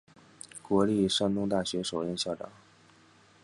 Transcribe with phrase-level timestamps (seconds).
[0.63, 2.49] 国立山东大学首任校长。